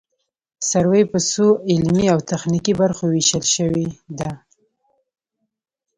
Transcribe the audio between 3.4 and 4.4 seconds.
شوې ده